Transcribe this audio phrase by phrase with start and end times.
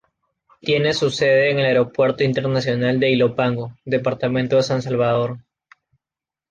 [0.61, 5.37] Tiene su sede en el Aeropuerto Internacional de Ilopango, Departamento de San Salvador.